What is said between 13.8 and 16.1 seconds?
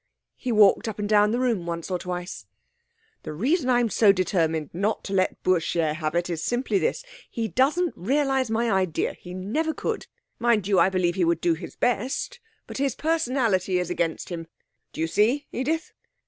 against him. Do you see, Edith?'